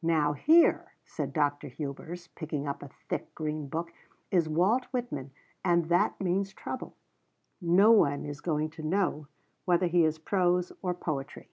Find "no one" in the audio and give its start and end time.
7.60-8.24